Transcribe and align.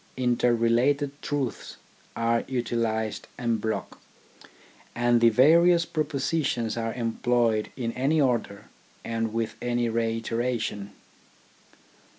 Inter 0.17 0.55
related 0.55 1.11
truths 1.21 1.77
are 2.15 2.43
utilised 2.47 3.27
en 3.37 3.57
bloc, 3.59 3.99
and 4.95 5.21
the 5.21 5.29
various 5.29 5.85
propositions 5.85 6.75
are 6.75 6.95
employed 6.95 7.69
in 7.77 7.91
any 7.91 8.19
order, 8.19 8.65
and 9.05 9.31
with 9.31 9.53
any 9.61 9.89
reiteration. 9.89 10.89